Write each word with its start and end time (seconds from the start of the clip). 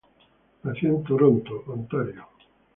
Nació 0.63 0.95
en 0.95 1.03
Toronto, 1.03 1.63
Ontario. 1.67 2.25